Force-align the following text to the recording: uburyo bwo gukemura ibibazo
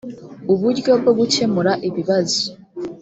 uburyo 0.53 0.91
bwo 1.01 1.13
gukemura 1.19 1.71
ibibazo 1.87 2.43